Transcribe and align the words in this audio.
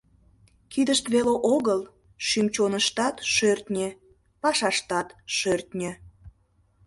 Кидышт 0.71 1.05
веле 1.13 1.35
огыл— 1.55 1.81
шӱм-чоныштат 2.27 3.15
шӧртньӧ, 3.33 3.87
пашаштат 4.41 5.07
шӧртньӧ. 5.37 5.91